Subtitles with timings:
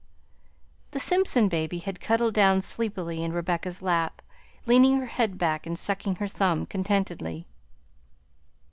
[0.89, 4.23] The Simpson baby had cuddled down sleepily in Rebecca's lap,
[4.65, 7.45] leaning her head back and sucking her thumb contentedly.